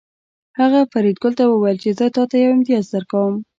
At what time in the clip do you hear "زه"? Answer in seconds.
1.99-2.05